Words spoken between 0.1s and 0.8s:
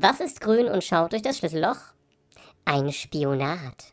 ist grün